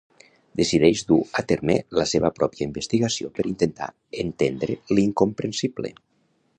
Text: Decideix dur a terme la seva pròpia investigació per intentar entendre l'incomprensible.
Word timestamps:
Decideix 0.61 1.01
dur 1.11 1.17
a 1.41 1.43
terme 1.51 1.75
la 1.99 2.07
seva 2.13 2.31
pròpia 2.39 2.67
investigació 2.71 3.31
per 3.39 3.47
intentar 3.53 3.93
entendre 4.25 4.81
l'incomprensible. 4.97 5.97